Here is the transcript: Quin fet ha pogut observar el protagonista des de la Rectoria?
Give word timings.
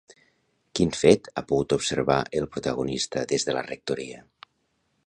Quin 0.77 0.93
fet 0.99 1.29
ha 1.35 1.43
pogut 1.51 1.75
observar 1.77 2.17
el 2.41 2.49
protagonista 2.57 3.27
des 3.35 3.47
de 3.51 3.57
la 3.59 3.65
Rectoria? 3.71 4.27